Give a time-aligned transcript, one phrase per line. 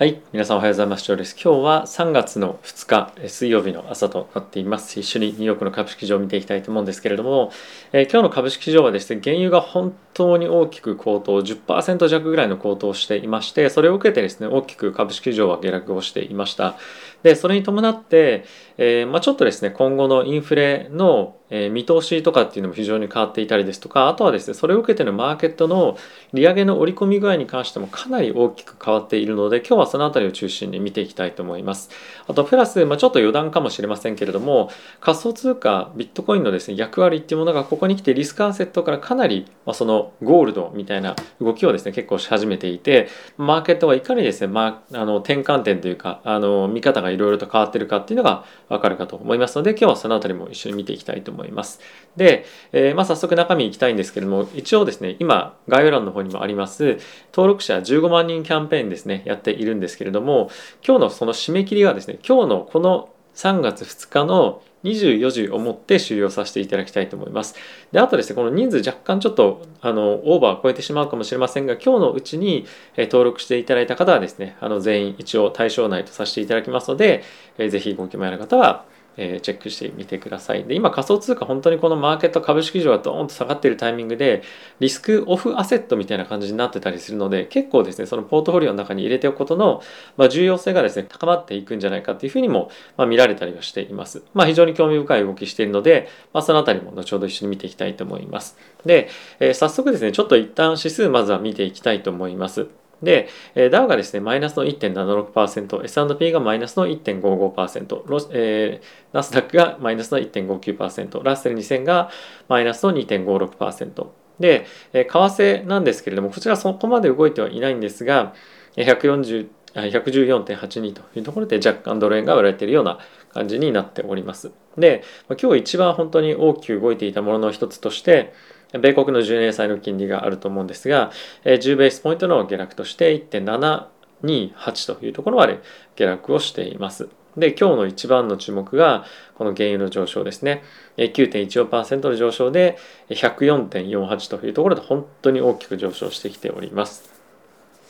[0.00, 1.04] はい、皆さんおはようございます。
[1.04, 1.34] ジョーです。
[1.34, 4.98] 今日は3月の2日、水曜日の朝となっています。
[4.98, 7.52] 一緒にニューヨークの株式市場を見ていきたいと思うんですけれども、
[7.92, 16.76] えー今日の株式市場はですね、原油が本当に大きく高騰、10%弱ぐらいの高騰をしていまして、それを受けてですね、大きく株式市場は下落をしていました。
[17.22, 18.44] で、それに伴って、
[18.76, 25.98] えーまあ、ちょっとですね、今後のインフレの、え見通しとかっていうのも非常に変わっていたりですとか、あとはですね、それを受けてのマーケットの
[26.32, 31.90] 利上げの織り込み具合に関してもかなり大きく変わっているので、今日はそのあたりを中心に見ていきたいと思います。
[32.28, 51.80] あと、プラス、まあ、ちょっと余談かもしれませんけれども、仮想通貨、ビットコインのですね、役割っていうものがここに来てリスクアセットからかなり、まあ、そのゴールドみたいな動きをですね、結構し始めていて、マーケットがいかにですね、まあ、あの転換点というか、あの見方がいろいろと変わってるかっていうのがわかるかと思いますので、今日はそのあたりも一緒に見ていきたいと思います。
[52.16, 56.98] で、えーまあ、早速中身いきたいんですけれども、一応ですね、今、概要欄の方にもあります、
[57.32, 60.50] 登録者15万人キャンペーンですね、やっているんですけれども、
[60.86, 67.54] 今日のその締め切りがですね、今日のこの3月2日の24時をもって終了させていただきたいと思います。
[67.92, 77.22] で、あとですね、この人数若干ちょっとあのオーバーを超えてしまうかもしれませんが、今日のうちに、えー登録していただいた方はですね、あの全員一応対象内とさせていただきますので、
[77.58, 78.84] えーぜひご興味ある方は、
[79.20, 80.64] えーチェックしてみてください。
[80.64, 84.42] で、今仮想通貨本当にこのマーケット株式市場がドーンと下がっているタイミングで、
[84.80, 89.82] リスクオフアセットみたいな感じになってたりするので、結構ですね、そのポートフォリオの中に入れておくことの、
[90.16, 94.22] まあ、重要性がですね、高まっていくんじゃないかっていうふうにも、まあ、見られたりはしています。
[94.32, 98.56] まあ、非常に興味深い動きしているので、まあ、そのあたりも後ほど一緒に見ていきたいと思います。
[98.84, 102.79] で、えー早速ですね、ちょっと一旦指数まずは見ていきたいと思います。
[103.02, 103.28] で、
[103.70, 112.10] ダウがですね、マイナスの1.76%、S&P がマイナスの1.55%、ロえーナスダックがマイナスの1.59%、ラッセル2000が
[112.48, 114.06] マイナスの2.56%。
[114.38, 118.34] で、えー為替なんですけれども、こちらそこまで動いてはいないんですが、
[118.76, 122.98] 140 114.82というところで若干ドル円が売られているような
[123.32, 124.50] 感じになっております。
[124.76, 125.04] で、
[125.40, 128.32] 今日一番本当に大きく動いていたものの一つとして、
[128.78, 131.10] 米国の10年債の金利があると思うんですが、
[131.44, 135.60] えー10ベースポイントの下落として1.728というところまで
[135.96, 137.08] 下落をしています。
[137.36, 139.04] で、今日の一番の注目が、
[139.36, 140.62] この原油の上昇ですね。
[140.96, 142.76] 9.14%の上昇で
[143.08, 147.09] 104.48というところで本当に大きく上昇してきております。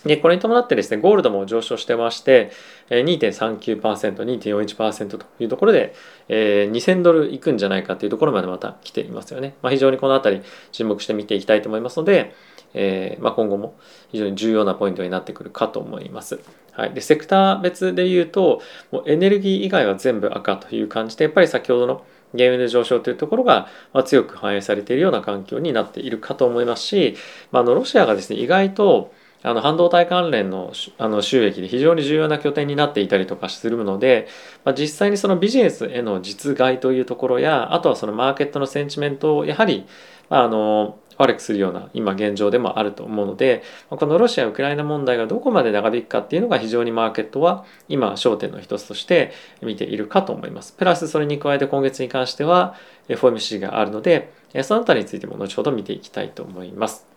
[0.04, 2.50] で、これに伴ってですね、ゴールドも上昇してまして、
[2.88, 5.94] 2.39%、2.41%というところで、
[6.28, 9.56] え2000ドルいくんじゃないかというところまでまた来ていますよね。
[9.62, 12.34] まあ、非常にこのあたり注目して見ていきたいと思いますので、
[12.72, 13.74] えーまあ、今後も
[14.10, 16.40] 非常に重要なポイントになってくるかと思います。
[16.72, 27.16] はい、でセクター別で言うともうエネルギー以外は全部赤という感じでやっぱり先ほどの原油の上昇というところが、ま、強く反映されているような環境になっているかと思いますし、
[27.50, 29.12] ま、あのロシアがですね意外と
[29.42, 34.28] あの半導体関連のあの収益で非常に重要な拠点になっていたりとかするので、
[34.64, 39.86] まあ、実際にそのビジネスへの実害というところやあとはそのマーケットのセンチメントをやはり、
[40.28, 50.72] まあ、あの悪くするような今現状でもあると思うのでこのロシア・ウクライナ問題がどこまで長引くかっていうのが非常にマーケットは今焦点の一つとして見ているかと思います。
[50.72, 52.74] プラスそれに加えて今月に関しては
[53.08, 57.09] FOMC があるのでそのあたりについても後ほど見ていきたいと思います。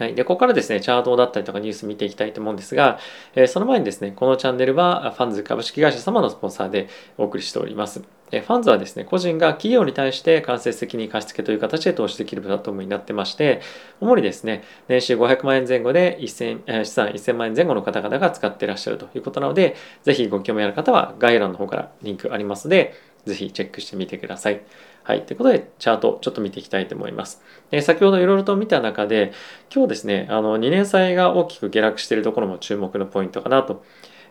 [0.00, 2.98] はい、でここからですねチャートだったりとかニュース見ていきたいと思うんですが、
[3.34, 6.88] えその前にですねこのチャンネルはファンズ株式会社様のスポンサーで
[7.18, 8.02] お送りしております。
[8.32, 13.60] えファンズはですね個人が企業に対して間接的に貸付という形で投資できるプラットフォームになってまして
[14.00, 22.94] 主にですね年収500万円前後で1000え資産1000万円前後の方々が使っていらっしゃるということなのでぜひご興味ある方は概要欄の方からリンクありますので
[23.26, 24.62] ぜひチェックしてみてください。
[25.10, 25.26] はい。
[25.26, 27.42] ということで、チャートちょっと見ていきたいと思います。
[27.72, 29.32] え先ほどいろいろと見た中で、
[29.74, 33.82] 今日ですね、あの、2年債が大きく下落しているところも注目のポイントかなと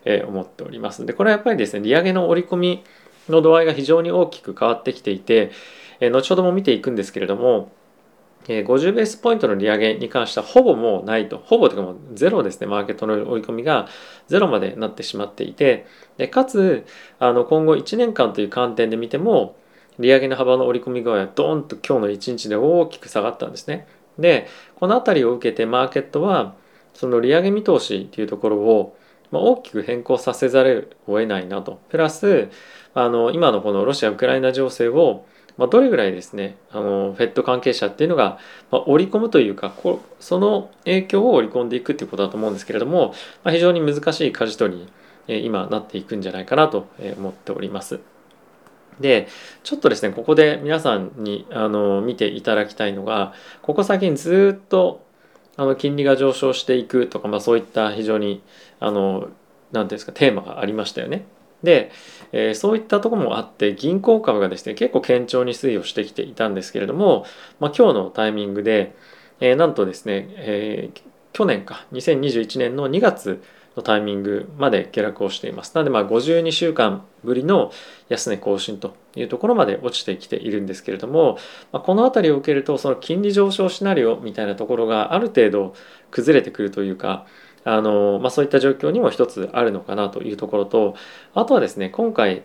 [0.06, 1.04] え思っております。
[1.04, 2.82] で、これはやっぱりですね、利上げの織り込み
[3.28, 5.50] の度合いが非常に大きく変わってきていて、
[6.00, 7.70] え後ほども見ていくんですけれども、
[8.48, 13.86] え50ベースポイントの利上げに関してはほぼもうないと、ほぼというかもうゼロですね、マーケットの追い込みが
[14.28, 15.84] ゼロまでなってしまっていて、
[16.16, 16.86] でかつ
[17.18, 19.59] あの今後1年間という観点で見ても、
[20.00, 23.86] 利上げの幅の織り込み具合はドーンと今日の1日で大きく下がったんですね。
[24.18, 26.54] で、この辺りを受けてマーケットは、
[26.94, 28.96] その利上げ見通しというところを、
[29.30, 31.80] まあ、大きく変更させざるを得ないなと。
[31.88, 32.48] プラス、
[32.94, 35.26] あの今のこのロシア・ウクライナ情勢を、
[35.56, 38.38] まあ、どれぐらいですね、あのフェット関係者っていうのが、
[38.70, 43.14] まあ、織り込むというかこ、その影響を織り込んでいくっていうことだと思うんですけれども、
[43.44, 44.88] まあ、非常に難しい舵取りに、
[45.46, 46.88] 今なっていくんじゃないかなと
[47.18, 48.00] 思っております。
[49.00, 49.28] で
[49.62, 53.32] ちょっとですねここで皆さんにあの見ていただきたいのが
[53.62, 55.04] ここ最近ずっと
[55.56, 58.42] あの金利が上昇していくとか、まあ、そういった非常に
[58.78, 59.28] あの
[59.72, 61.24] 何ていうんですかテーマがありましたよね。
[61.62, 61.90] で、
[62.32, 67.26] えー、そういったとこもあって銀行株がですね結構堅調に推移をしてきていたんですけれども、
[67.58, 68.94] まあ、今日のタイミングで、
[69.40, 71.02] えー、なんとですね、えー、
[71.32, 73.42] 去年か2021年の2月
[73.76, 75.74] のタイミングまで下落をしています。
[75.74, 77.70] なのでまあ52週間ぶりの
[78.08, 81.38] 安値更新というところまで落ちてきているんですけれども、
[81.72, 85.74] まあ、この辺りを受けるとその金利上昇シナリオみたいなところがある程度
[86.10, 87.26] 崩れてくるというか
[87.64, 90.94] あの、まあ、そういった状況にも一つあるのかなというところと
[91.34, 92.42] あとはですね今回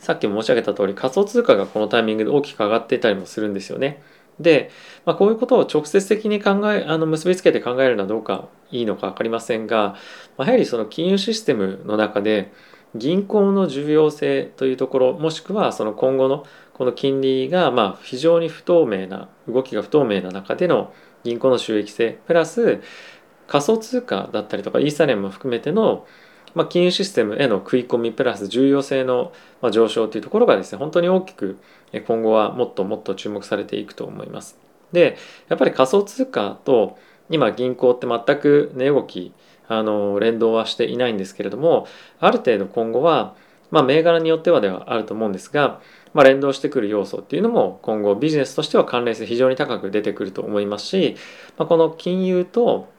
[0.00, 4.02] さっきも申し上げた通り仮想通貨がこのタイミングで大きく上がっていたりもするんですよね。
[4.40, 4.70] で、
[5.04, 9.96] まあ、こういうことを直接的に考えあの結びつけて考えるのはどうかいいのか分かりませんが、
[10.36, 12.52] まあ、やはりその金融システムの中で
[12.94, 16.44] 銀行の重要性というところもしくはその今後の
[16.74, 20.92] この金利がまあ非常に不透明な動きが不透明な中での
[21.24, 22.82] 銀行の収益性プラス
[23.46, 26.06] 仮想通貨だったりとかイーサリアムも含めての
[26.54, 29.32] まあ、金融システムへの食い込みプラス重要性の
[29.70, 31.58] 上昇というところがですね本当に大きく
[32.00, 34.58] 今後はもっともっと注目されていくと思います。
[34.92, 35.16] で
[35.48, 36.98] やっぱり仮想通貨と
[37.30, 39.32] 今銀行って全く値動き
[39.68, 41.86] あの連動はしていないんですけれども
[42.20, 43.34] ある程度今後は、
[43.70, 45.80] まあ、銘柄によってはではあると思うんですが、
[46.12, 51.16] まあ、連動してくる要素っていうのも今後ビジネスとしては関連性非常に高く出てくると思いますし、
[51.56, 52.92] まあ、この金融と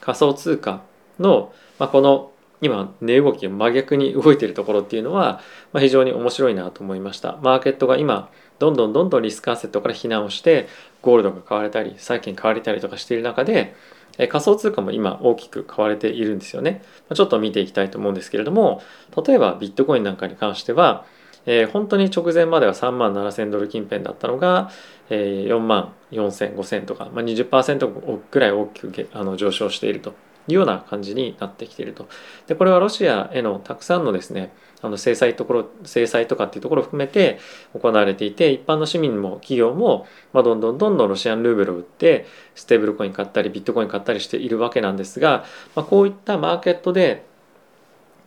[0.00, 0.82] 仮想通貨
[1.18, 2.32] の、まあ、この
[2.64, 5.40] 今値動きが真逆に動いているところっていうのは、
[5.72, 7.38] まあ、非常に面白いなと思いました。
[7.42, 10.68] マーケットが今どんどんどんどんリスクアセットから避難をして
[11.02, 13.74] ゴールドが買われたり債券買われたりとかしている中で
[14.16, 16.82] 仮想通貨も今大きく買われているんですよね。
[17.12, 18.82] ちょっと見ていきたいと思うんですけれども
[19.26, 21.04] 例えばビットコインなんかに関しては
[21.46, 24.70] えー、本当に直前までは3万7000ドル近辺だったのが、
[25.10, 30.14] えー、4万4000、5000とか、まあ20%ぐらい大きくあの上昇していると。
[30.48, 32.08] いうような感じになってきていると。
[32.46, 34.52] でこれはロシアへのたくさんのですね
[34.82, 37.38] あの制裁ところ制裁とかっていうところを含めて
[37.72, 45.44] 行われていて一般の市民も企業も、ま、どんどんどんどんロシアンルーブルを売ってステーブルコイン買ったりビットコイン買ったりしているわけなんですが、
[45.74, 47.24] まあ、こういったマーケットで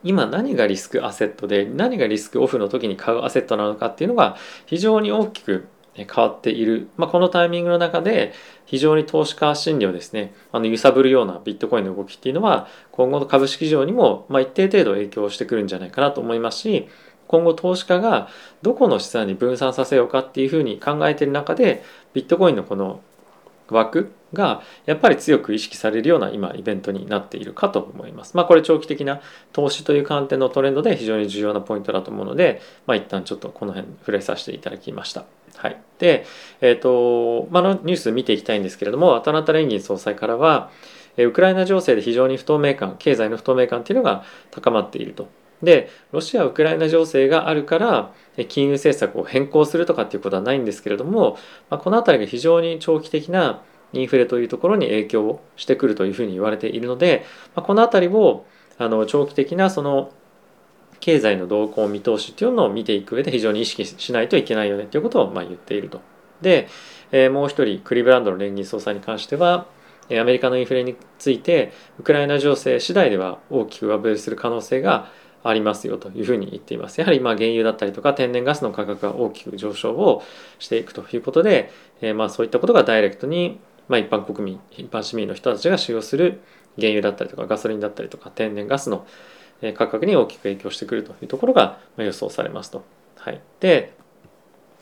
[0.04, 5.68] 今何がリスクアセットで何がリスクオフの時に買うアセットなのかっていうのが非常に大きく
[6.05, 8.33] 変わっている、まあ、このタイミングの中で
[8.65, 16.88] 非常に投資家心理をですねあの揺さぶるようなビットコインの動きっていうのは今後の株式市場にも、ま、一定程度影響してくるんじゃないかなと思いますし
[17.27, 18.29] 今後投資家が
[18.61, 21.83] どこの資産に分散させようかっていうふうに考えている中で
[22.13, 23.01] ビットコインのこの
[23.69, 28.35] 枠がやっぱり強く意識されるような今イベントになっているかと思います。
[28.35, 29.21] まあこれ長期的な
[29.53, 35.25] 投資という観点のトレンドで非常に重要なポイントだと思うので、まあ一旦ちょっとこの辺触れさせていただきました。
[35.57, 35.81] はい。
[36.00, 36.25] で、
[36.62, 40.71] えっ、ー、と、まあ、のニュース見ていきたいんですけれども、アタナタ連銀総裁からは、
[41.18, 45.27] ウクライナ情勢で非常に不透明感、経済の不透明感っていうのが高まっていると。
[45.63, 48.13] で、ロシア・ウクライナ情勢があるから、
[48.48, 51.38] 金融政策を変更するとかっていうことはないんですけれども、
[51.69, 53.63] まあ、この辺りが非常に長期的な
[53.94, 57.25] インフレというところに影響をしてくるというふうに言われているので、
[57.56, 58.45] まあ、この辺りを
[58.77, 60.12] あの長期的なその
[60.99, 66.01] 経済の動向見通しっていうのを見ていく上で非常に意識しないといけないよねっていうことをま言っていると。
[66.41, 66.67] で、
[67.11, 69.67] えー、もう一人クリブランドの連銀総裁に関しては
[70.09, 75.09] アメリカのインフレについてウクライナ情勢次第では大きく上振れする可能性が
[75.44, 76.99] ありますよというふうに言っています。
[76.99, 80.23] やはりま原油だったりとか天然ガスの価格が大きく上昇を
[80.59, 86.42] していくということで、えー、まそういったことがダイレクトにま一般国民、一般市民の人たちが使用する
[86.77, 89.06] 原油だったりとかガソリンだったりとか天然ガスの
[89.76, 92.83] 価格に大きく影響してくるというところが予想されますと。
[93.16, 93.94] はい、で、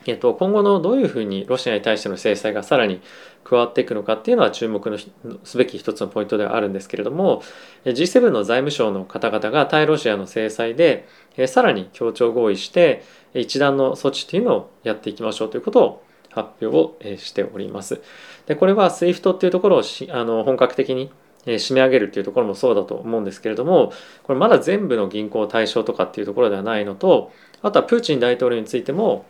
[0.06, 3.02] えっと、今後のどういうふうにロシアに対しての制裁がさらに
[3.44, 4.98] 加わっていくのかっていうのは注目の
[5.44, 7.42] すべき一つのポイントではあるんですけれども
[7.86, 11.08] G7 の財務省の方々が対ロシアの制裁で
[11.48, 13.04] さらに協調合意して
[13.34, 18.02] 一段の措置というのをやっていきましょうということを発表をしております。
[18.46, 21.10] でこれは SWIFT っていうところをあの本格的に
[21.46, 29.26] 締め上げるっていうところもそうだと思うんですけれどもこれまだ全部の銀行対象とかっていうところではないのとあとはプーチン大統領についても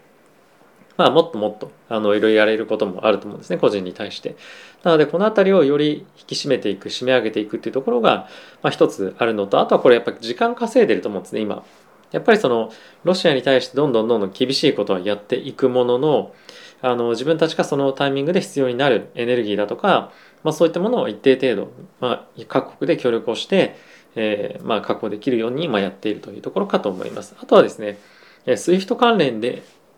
[0.97, 4.35] まあもっともっとあのいろいろやれることもあると思うんですね個人に対して。
[4.83, 8.29] なのでこの辺りをより引き締めていく締め上げていくっていうところが、
[8.61, 11.65] まあ、一つあるのとあとはこれやっぱり時間稼いでると思うんですね今。
[12.11, 12.71] やっぱりその
[13.03, 16.33] ロシアに対してどんどんどんどん厳しいことはやっていくものの
[16.81, 20.11] あの自分たちがそのタイミングで必要になるエネルギーだとか
[20.45, 23.75] まあ、そういったものを一定程度、まあ、各国で協力をして、
[24.15, 27.35] えー、まあ、確保できるように、ま、やっているというところかと思います。
[27.41, 27.97] あとはですね、
[28.45, 29.63] SWIFT 関連で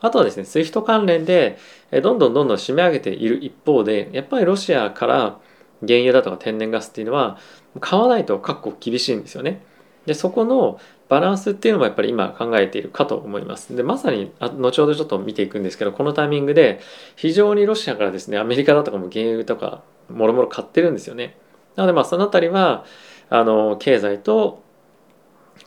[0.00, 1.58] あとはですね、SWIFT 関連で、
[2.02, 5.38] どんどんどんどん締め上げている一方で、やっぱりロシアから
[5.86, 7.38] 原油だとか天然ガスっていうのは
[7.80, 9.62] 買わないと各国厳しいんですよね。
[10.06, 10.80] でそこの
[11.14, 13.76] バランスっていうのもやっぱり今考えているかと思います。
[13.76, 16.80] でまさに後ほどちょっと見ていくんですけどこのタイミングで
[17.14, 21.36] 非常にロシアからですねアメリカだとかも原油とかもろもろ買ってるんですよね。
[21.76, 22.84] なのでまあその辺りは
[23.30, 24.64] あの経済と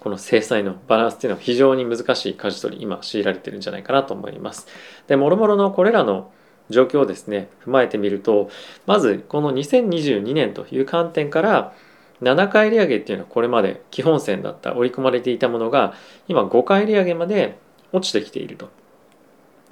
[0.01, 4.67] この制裁のバランスっていうのは非常に難しい舵取り今強いられてるんじゃないかなと思います。
[5.07, 6.29] でもろもろのこれらの
[6.69, 8.49] 状況をですね踏まえてみると
[8.85, 11.73] まずこの2022年という観点から
[12.21, 15.93] 7回利上げっていうのはこれまで基本線だった織り込まれていたものが
[16.27, 17.57] 今5回利上げまで
[17.91, 18.69] 落ちてきていると。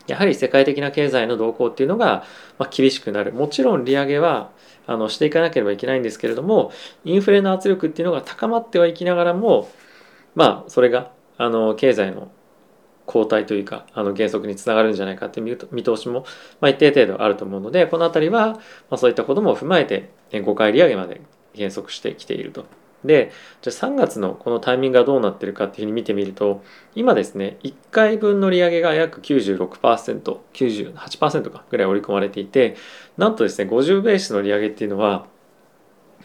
[0.07, 2.23] やはり世界的な経済の動向っていうのが、
[2.59, 3.33] ま厳しくなる。
[3.33, 4.51] もちろん利上げは
[4.85, 6.71] あのしていかなければいけないんですけれども、
[7.05, 9.67] インフレの圧力っていうのが高まってはいきながらも、
[10.35, 12.31] まあそれがあの経済の
[13.05, 16.25] 後退というかあの減速につながるんじゃないかっていう見通しも、
[16.59, 18.59] まあ、一定程度あると思うのでこの辺りは、ま
[18.91, 21.21] あ、そういったことも踏まえて5回利上げまで
[21.55, 22.65] 減速してきていると。
[23.05, 23.31] で
[23.61, 26.63] じゃあ3月のこのタイミングがどうなってるかっていうふうに見てみると
[26.95, 32.75] 今ですね1回分の利上げが約 96%98% かぐらい織り込まれていて
[33.17, 35.27] なんとですね50ベースの利上げっていうのは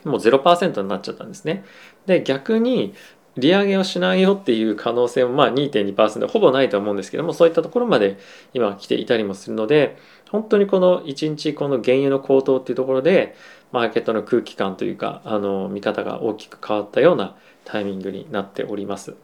[0.05, 1.63] もう0%になっちゃったんですね。
[2.07, 2.95] で逆に
[3.37, 8.19] 利上げをしないよっていう可能性もまあ2.2%ほぼないと思うんですけどもそういったところまで
[8.55, 9.97] 今来ていたりもするので
[10.31, 13.37] 本当にこの1日この原油の高騰っていうところで
[13.73, 19.15] マーケットの空気感というかあの見方が大きく変わったようなタイミングになっております。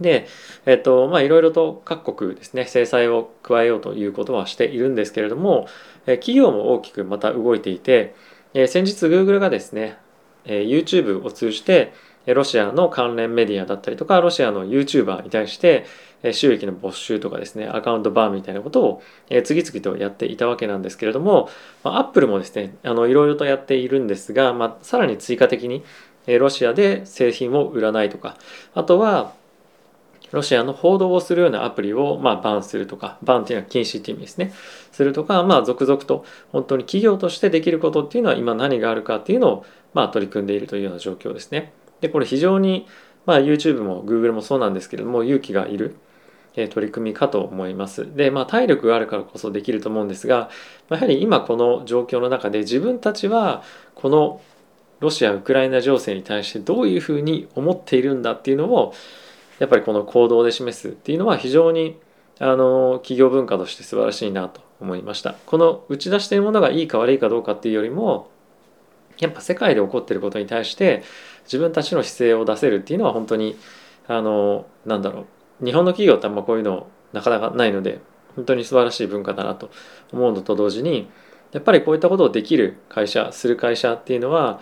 [0.00, 0.26] で、
[0.66, 5.68] えっとまあいろいろと各国ですね制裁を加えようということはしているんですけれども
[6.06, 8.14] 企業も大きくまた動いていて
[8.54, 9.98] 先日 Google がですね
[10.44, 11.92] YouTube を通じて
[12.26, 15.86] ロシアの関連メディアだったりとかロシアの YouTuber に対して
[16.30, 19.02] 収益の没収とかですねアカウントバーみたいなことを
[19.44, 21.48] 次々とやっていたわけなんですけれども
[21.82, 25.82] アップルもですねあのいろいろとやっているんですが、まあ、さらに追加的に
[26.26, 28.36] ロシアで製品を売らないとか
[28.74, 29.34] あとは
[30.32, 34.52] ロシアの報道をするようなアプリをまあバンするとか、バンっていうのは禁止っていう意味ですね。
[34.90, 41.72] するとか、まあ続々と本当に企業としてできることっていうのは今何があるかっていうのをまあ取り組んでいるというような状況ですね。
[42.00, 42.86] でこれ非常に、
[43.26, 45.96] まあ、YouTube も Google もそうなんですけれども勇気がいる、
[46.56, 48.14] え取り組みかと思います。
[48.14, 50.50] で、まあ、体力があるからこそできると思うんですが
[50.90, 53.62] やはり今この状況の中で自分たちは
[53.94, 54.40] この
[55.00, 58.94] ロシア・ウクライナ情勢に対してどういうふうに思っているんだっていうのを
[59.58, 61.98] やっぱりこの行動で示すっていうのは非常に
[62.38, 65.36] あの企業文化として素晴らしいなと思いました。
[65.46, 68.28] この打ち出しているものがいいか悪いかどうかっていうよりも
[69.18, 71.02] やっぱ世界で起こっていることに対して
[71.44, 73.56] 自分たちの姿勢を出せるっていうのは本当に
[74.08, 75.26] あのなんだろう
[75.64, 78.00] 日本の企業ってあんまこういうのなかなかないので
[78.36, 79.70] 本当に素晴らしい文化だなと
[80.12, 81.08] 思うのと同時に
[81.52, 84.60] やっぱりこういったことをできる会社する会社っていうのは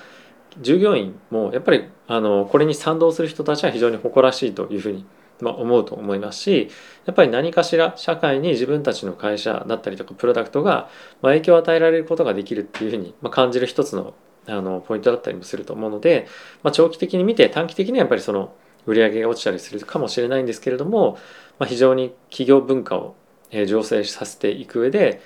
[0.60, 5.06] 従業員もやっぱりあのこれに賛同する人たちは非常に誇らしいというふうに
[5.42, 6.70] ま思うと思いますし
[7.06, 10.88] やっぱり何かしら社会に自分たちの会社だったりとかプロダクトが
[11.22, 14.14] 影響を与えられることができるっていうふうに感じる一つの
[14.46, 16.26] あのポイントだったりもすると思うので、
[16.62, 18.54] ま、長期的に見て短期的にはやっぱりその
[18.86, 21.18] 売り上げが落ちたりするかもしれないんですけれども、
[21.58, 23.14] まあ、非常に企業文化を
[23.50, 25.20] 醸成させていく上で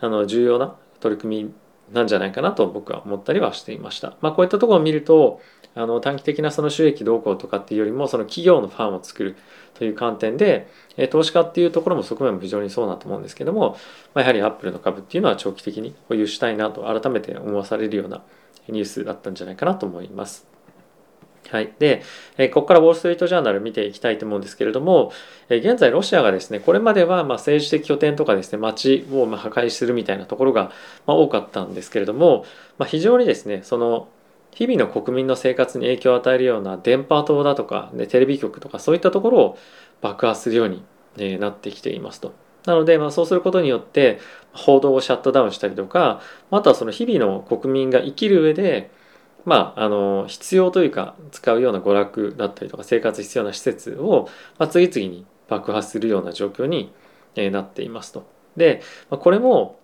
[0.00, 1.54] あの重要な取り組み
[1.92, 4.16] なんじゃないかなと僕は思ったりはしていました。
[4.20, 5.40] まあ、こういったところを見ると
[5.74, 9.36] あの短期的なその収益動向とかっていうよりもその企業のファンを作る
[9.74, 10.68] という観点で
[11.10, 13.76] 投資家っていうところも側面も非常にそうだと思うんですけども、
[14.12, 18.22] まあ、やはりアップルの株っていうのは長期的に保有したいなと改めて思わされるような
[18.68, 20.57] ニュースだったんじゃないかなと思います。
[21.50, 21.72] はい。
[21.78, 22.02] で、
[22.36, 25.12] えここからウォール・ストリート・ジャーナル見ていきたいと思うんですけれども、
[25.48, 30.72] え現在ロシアがですね、これまではま政治的拠点とかですね、街をま破壊するみたいなところが
[31.06, 32.44] ま多かったんですけれども、
[32.76, 34.08] まあ非常にですね、その
[34.52, 39.58] 日々の国民の生活に影響を与えるような電波塔だとか、ね、テレビ局とかそういったところを
[40.00, 40.82] 爆破するように、
[41.20, 42.32] えなってきていますと。
[42.64, 44.20] なので、まあ、そうすることによって
[44.52, 48.90] 報道をシャットダウンしたりとかあとはその日々の国民が生きる上で
[49.44, 54.28] まあ、あの必要というか使うような娯楽だったりとか生活必要な施設を、
[54.58, 56.92] まあ、次々に爆破するような状況に
[57.34, 58.26] えなっていますと。
[58.56, 59.78] で、まあ、これも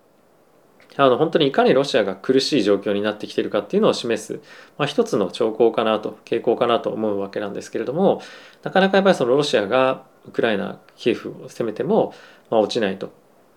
[0.97, 4.39] あの本当にいかにロシアが苦しい状況になってきているかっていうのを示す、
[4.77, 8.21] まあ、一つの兆候かなと傾向かなと思うわけなんですけれども
[8.63, 12.13] なかなかやっぱりそのロシアがウクライナキエフを攻めても、
[12.49, 13.09] まあ、落ちないとい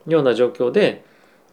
[0.08, 1.04] うような状況で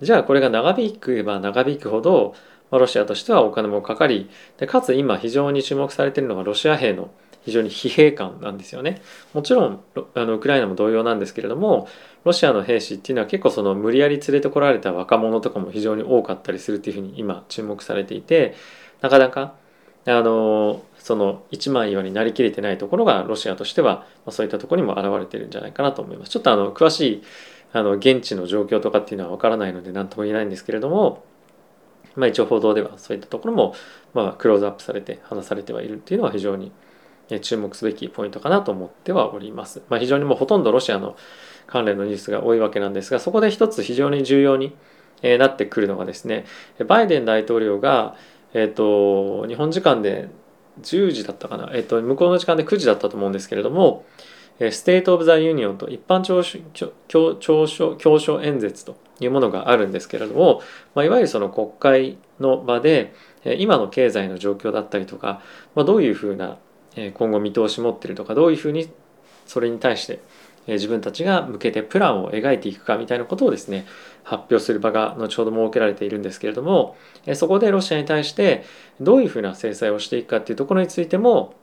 [0.01, 2.35] じゃあこれが長引けば長引くほど、
[2.71, 7.11] ロシアとしてはお金もかかりでかつ今非常に注目されているのがロシア兵の
[7.43, 9.01] 非常に疲弊感なんですよね。
[9.33, 9.79] もちろん
[10.15, 11.87] あのウクライナも同様なんですけれども
[12.23, 18.55] ロシアの兵士っていうのは結構その無理やり連れてこられた若者とかも非常に多かったりするっていうふうに今注目されていて
[19.01, 19.53] なかなか
[20.07, 26.31] あのその一枚岩になりきれてないところがロシアとしては、ま、そういったところにも現れてるんじゃないかなと思います。
[26.31, 27.23] ちょっとあの詳しい
[27.73, 31.23] あの現地の状況とかっていうのは分からないので何とも言えないんですけれども、
[32.15, 33.75] まあ、一応報道ではそういったところも、
[34.13, 36.71] まあ、クローズアップされて話されてはいるっていうのは非常に
[37.41, 39.81] 注目すべきポイントかなと思ってはおります。
[39.89, 41.15] まあ、非常にもうほとんどロシアの
[41.67, 44.75] 関連のニュースが多いわけなんですがそこで一つ非常に重要に
[45.39, 46.45] なってくるのがですね
[46.87, 48.15] バイデン大統領が、
[48.53, 50.29] えーと、日本時間で
[50.81, 54.05] 10時だったかな、えーと、向こうの時間で9時だったと思うんですけれども
[54.59, 60.61] State of the Union と一般教書教書演説というものがあるんですけれども、
[60.93, 63.13] まあ、いわゆるその国会の場で
[63.57, 65.41] 今の経済の状況だったりとか、
[65.75, 66.57] まあ、どういうふうな
[67.15, 68.89] 今後見通し持ってるとかどういうふうに
[69.45, 70.21] それに対して
[70.67, 73.85] 自分たちが向けてプランを描いていくかみたいなことをですね
[74.23, 76.97] 発表する場が後ほど設けられているんですけれども
[77.35, 78.63] そこでロシアに対して
[78.99, 81.53] どういうふうな制裁をしていくかっていうところについても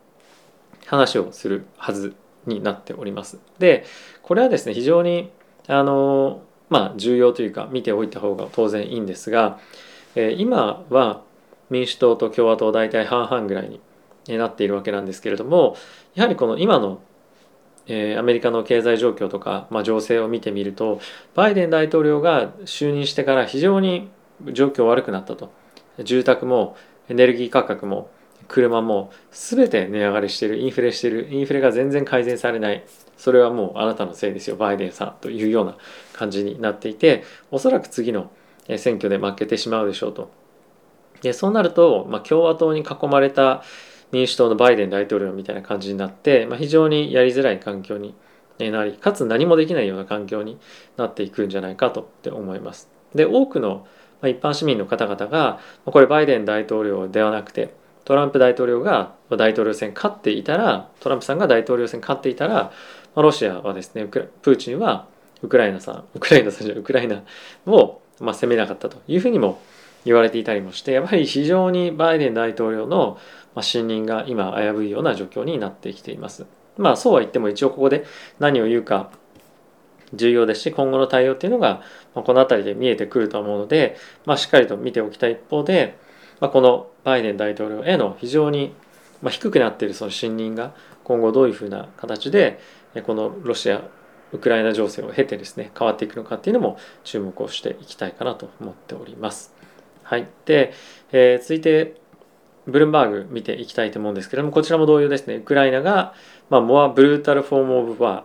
[0.87, 2.15] 話をするはず
[2.47, 3.39] になっております。
[3.59, 3.85] で
[4.23, 5.31] これはですね非常に
[5.69, 9.59] あのまあ重要というか見ておいた方が当然いいんですが
[10.15, 11.23] え今は
[11.71, 13.81] 民主党と共和党大体半々ぐらい
[14.29, 15.77] になっているわけなんですけれども
[16.15, 17.01] やはりこの今の
[17.87, 21.01] えー、アメリカの経済状況とか、まあ、情勢を見てみると
[21.35, 24.09] バイデン大統領が就任してから非常に
[24.53, 25.53] 状況悪くなったと
[26.05, 26.77] 住宅も
[27.09, 28.11] エネルギー価格も
[28.53, 32.85] 車も全て値上がりしてるインフレしてるインフレが全然改善されない。
[33.17, 34.57] それはもうあなたのせいですよ。
[34.57, 35.77] バイデンさんというような
[36.13, 38.31] 感じになっていておそらく次の
[38.77, 40.31] 選挙で負けてしまうでしょうと。
[41.23, 43.63] でそうなると、まあ、共和党に囲まれた
[44.11, 48.15] 民主党のバイデン大統領みたいな感じになって、まあ、非常にやりづらい環境に
[48.59, 50.59] なりかつ何もできないような環境に
[50.97, 52.91] なっていくんじゃないかとって思います。
[53.15, 53.87] で多くの
[54.23, 62.73] 一般市民の方々がこれバイデン大統領ではなくてトランプ大統領が大統領選勝っていたらトランプさんが大統領選勝っていたら
[63.15, 65.07] ロシアはですねプーチンは
[65.43, 67.23] ウクライナさんウクライナさんじゃウクライナ
[67.67, 69.61] をまあ攻めなかったというふうにも
[70.05, 73.19] 言われていたりもしてやはり非常にバイデン大統領の
[73.61, 76.47] 信任が今危ういような状況になってきています。
[76.77, 78.05] まあそうは言っても一応ここで
[78.38, 79.11] 何を言うか
[80.15, 81.83] 重要ですし今後の対応っていうのが
[82.15, 85.99] この辺りで見えてくると思うので、まあ、しっかりと見ておきたい一方で、
[86.42, 88.74] まあ、このバイデン大統領への非常に
[89.31, 90.74] 低くなっているその信任が
[91.05, 92.59] 今後どういうふうな形で
[93.07, 93.88] このロシア
[94.33, 99.55] ウクライナ情勢を経てですね変わっていくのかっていうのも注目をしていきたいかなと思っております。
[100.02, 100.72] はい、で、
[101.12, 101.94] えー、続いて
[102.66, 106.12] ブルンバーグ見ていきたいと思うんですけれどもこちらも同様ですねウクライナが、
[106.50, 108.24] まあ、モア・ブルータル・フォーム・オブ・ワ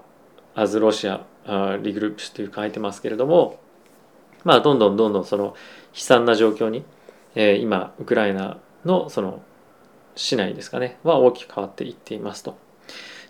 [0.55, 1.23] ー・アズ・ロシア・
[1.83, 3.59] リグループスという書いてますけれども
[4.43, 5.53] まあどんどんどんどんその悲
[5.93, 6.83] 惨な状況に、
[7.39, 9.43] えー、今ウクライナのその
[10.15, 12.57] 市内ですかねは大きく変わっていっていますと。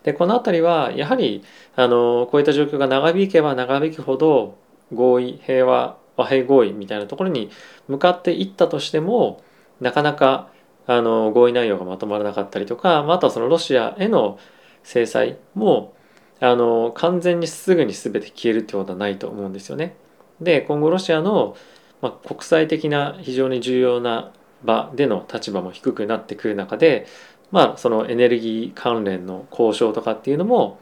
[0.04, 1.44] でこの辺りはやはり
[1.76, 4.58] あのこういった状況が長引けば長引くほど
[4.94, 7.52] 合意平和和平合意みたいなところに
[7.90, 9.44] 向かっていったとしても
[9.82, 10.50] なかなか
[10.86, 14.40] あの合意内容がまとまらなかったりとか、まあ、とはそのロシアへの
[14.84, 15.94] 制裁も
[16.40, 19.98] あの完全にすぐに全て消えるってことはないと思うんですよね。
[20.40, 21.58] で今後ロシアの、
[22.02, 24.32] まあ、国際的な非常に重要な
[24.64, 27.06] 場での立場も低くなってくる中で、
[27.52, 30.80] まあ、そのエネルギー関連の交渉とかっていうのも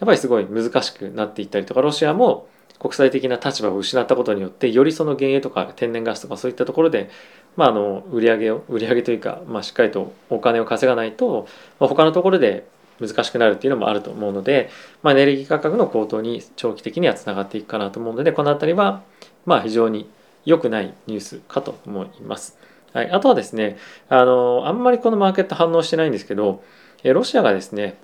[0.00, 2.48] やっぱりすごい難しくなっていったりとかロシアも
[2.80, 7.10] 国際的な立場を失ったことによってよりその原油とか天然ガスとかそういったところで
[7.56, 11.46] まあ、あの売り上げを売り上げというか、まあ、しっかりとお金を稼がないと、
[11.78, 12.66] まあ、他のところで
[13.00, 14.70] 難しくなるっていうのもあると思うので、
[15.02, 19.02] まあ、エネルギー価格の高騰に長期的にはつながっていくかなと思うのでこの辺りは
[19.44, 20.08] まあ非常に
[20.44, 22.58] 良くないニュースかと思います。
[22.92, 23.78] はい、あとはですね
[24.08, 26.62] あのあんまりこのマーケット反応してないんですけど
[27.04, 27.96] ロシアがですね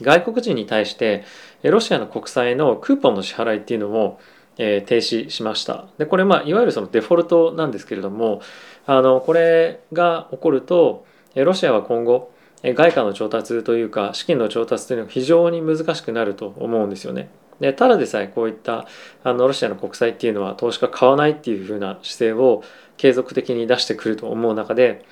[0.00, 1.24] 外国人に対して
[1.62, 4.20] ロシアの国債のクーポンの支払いっていうのも
[4.62, 5.86] え、停止しました。
[5.96, 8.42] でこれ、まあ、いわゆるそのデフォルトなんですけれども
[8.86, 12.30] あのこれが起こるとロシアは今後
[12.62, 17.30] 外貨の調達というか資金の調達というのが非常に難しくなると思うんですよね。
[17.60, 18.86] でただでさえこういった
[19.22, 22.62] あのロシアの国債っていうのは投資家買わないっていうふうな姿勢を
[22.96, 25.04] 継続的に出してくると思う中で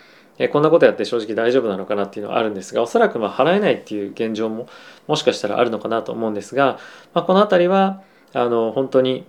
[0.53, 4.69] こんなことやって正直大丈夫なのかなっていうのはあるんですがおそらくまあ払えないっていう現状も
[5.07, 6.79] もしかしたらあるのかなと思うんですが、
[7.13, 9.27] まあ、この辺りはあの本当に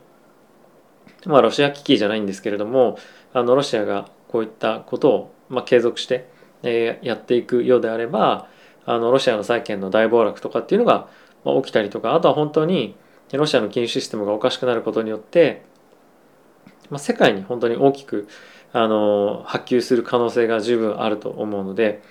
[1.25, 2.97] まあ、ロシア危機じゃないんですけれども
[3.33, 6.29] あのロシアがこういったことを、まあ、継続して、
[6.63, 8.47] えー、やっていくようであれば
[8.85, 11.09] あのロシアの債券の大暴落とかっていうのが
[11.61, 12.95] 起きたりとかあとは本当に
[13.33, 15.63] ロシアの金融システムがおかしくなることによって、
[16.89, 18.27] まあ、世界に本当に大きく
[18.73, 22.01] あの波及する可能性が十分あると思うので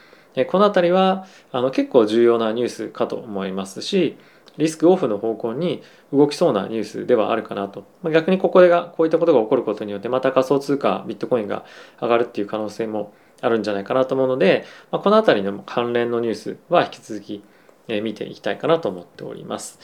[0.50, 4.16] この辺りはあの結構重要なニュースかと思いますし
[4.56, 11.64] リスクオフの方向に動きそうなニュースではあるかなと、まあ、逆にここでがこういったことが起こることによってまた仮想通貨ビットコインが
[12.00, 17.44] 上がるっていう可能性もあるんじゃないかなと思うので、まあ、この辺りの関連のニュースは引き続き
[17.88, 19.78] 見ていきたいかなと思っております。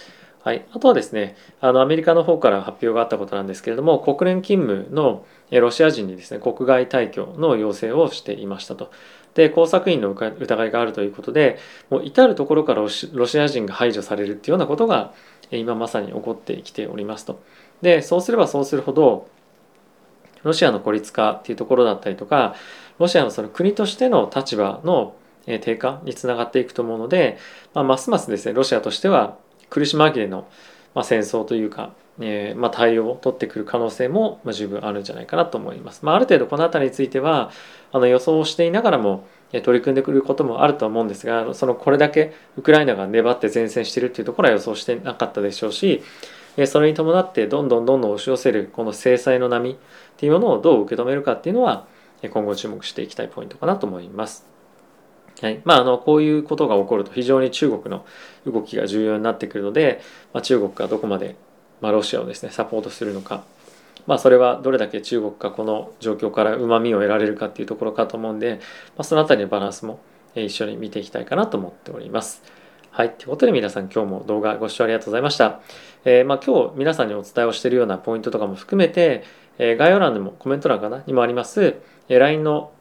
[0.44, 8.90] はい、あとはですねあのアメリカの方から発表があったことなんですけれども国連勤務のロシア人にですね国外退去の要請をしていましたと。
[9.32, 11.58] で工作員の疑いがあるということで
[11.90, 12.88] もう至る所からロ
[13.26, 15.12] シア人が排除されるっていうようなことが
[15.50, 17.42] 今まさに起こってきておりますと。
[17.80, 19.26] でそうすればそうするほど
[20.42, 22.54] ロシアの孤立化っていうところだったりとか
[22.98, 27.38] ロシアのその国としての立場の低下につながっていくと思うので、
[27.72, 29.38] まあ、ますますですねロシアとしては
[29.70, 30.48] 苦し紛れの、
[30.94, 36.04] まあ、戦争というか、えー、まあ、対応を取ってくる可能性も、ま十分あるんじゃないかなと思います。
[36.04, 37.50] まあ、ある程度この辺りについては
[37.92, 39.26] あの予想をしていながらも
[39.60, 46.02] 取り組んでくることもあると思うんですがそのこれだけウクライナが粘って前線しているというところは予想してなかったでしょうし
[46.66, 49.76] それに伴ってどんどんどんどん押し寄せるこの制裁の波っ
[50.16, 51.86] ていうものをどう受け止めるかっていうのは
[52.22, 54.53] 今後注目していきたいポイントかなと思います。
[55.40, 58.06] はいまあ、あのこういうことが起こると非常に中国の
[58.46, 60.00] 動きが重要になってくるので、
[60.32, 61.36] まあ、中国がどこまで、
[61.80, 63.44] まあ、ロシアをですねサポートするのか、
[64.06, 68.60] まあ、それはどれだけ中国がこの状況からうまみを得られるかっていうところかと思うんで、
[68.96, 70.00] まあ、その辺りのバランスも
[70.34, 72.42] 一緒に見ていきたいかなと思っております。
[72.90, 73.10] はい。
[73.10, 75.60] ということで皆さん今日も動画ご視聴ありがとうございました。
[76.04, 79.24] えー、まあ、今日皆さんにお伝えをしているようなポイントとかも含めて、
[79.58, 81.76] えー、概要欄でもコメント欄かなにもあります、
[82.08, 82.72] えー、LINE の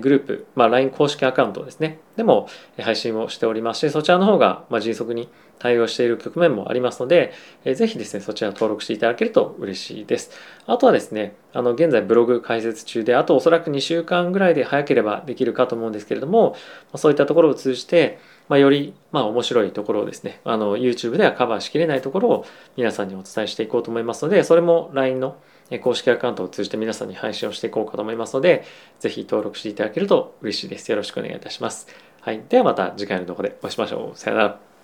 [0.00, 2.00] グループ、まあ、LINE 公式アカウントですね。
[2.16, 2.48] でも
[2.80, 7.32] 配信をしておりますして、そちらの方がま迅速に対応している局面もありますので、
[7.64, 10.30] ぜひですね、そちら登録していただけると嬉しいです。
[10.66, 16.56] あとはですね、あの現在ブログ開設中で、あとおそらく2週間ぐらいで早ければできるかと思うんですけれども、
[16.96, 18.18] そういったところを通じて、
[18.48, 22.46] まあ、よりまあ面白いところをですね、あの YouTube ではカバーしきれないところを
[22.76, 25.36] 皆さんにお伝えしていこうと思いますので、それも LINE の
[25.80, 28.64] 公式アカウントを通じて皆さんに配信をしていこうかと思いますので、
[29.00, 30.90] ぜひ登録していただけると嬉しいです。
[30.90, 31.88] よろしくお願いいたします。
[32.20, 32.42] はい。
[32.48, 34.18] ではまた次回の動画でお会いしましょう。
[34.18, 34.75] さよなら。